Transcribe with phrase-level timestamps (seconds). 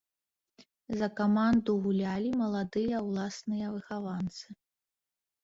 [1.01, 4.45] За каманду гулялі маладыя ўласныя выхаванцы.